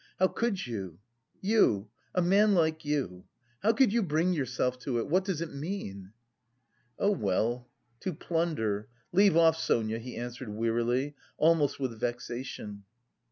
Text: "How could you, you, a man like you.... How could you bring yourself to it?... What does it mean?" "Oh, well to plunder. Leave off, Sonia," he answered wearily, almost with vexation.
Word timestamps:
"How 0.17 0.29
could 0.29 0.65
you, 0.65 0.97
you, 1.41 1.91
a 2.15 2.23
man 2.23 2.55
like 2.55 2.83
you.... 2.83 3.25
How 3.61 3.71
could 3.71 3.93
you 3.93 4.01
bring 4.01 4.33
yourself 4.33 4.79
to 4.79 4.97
it?... 4.97 5.07
What 5.07 5.23
does 5.23 5.41
it 5.41 5.53
mean?" 5.53 6.13
"Oh, 6.97 7.11
well 7.11 7.69
to 7.99 8.11
plunder. 8.15 8.87
Leave 9.11 9.37
off, 9.37 9.57
Sonia," 9.59 9.99
he 9.99 10.17
answered 10.17 10.49
wearily, 10.49 11.13
almost 11.37 11.79
with 11.79 11.99
vexation. 11.99 12.81